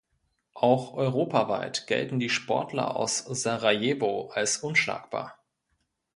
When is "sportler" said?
2.31-2.95